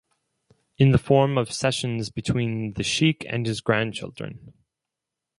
In 0.79 0.89
the 0.93 0.97
form 0.97 1.37
of 1.37 1.53
sessions 1.53 2.09
between 2.09 2.73
the 2.73 2.81
Sheikh 2.81 3.23
and 3.29 3.45
his 3.45 3.61
grandchildren. 3.61 4.51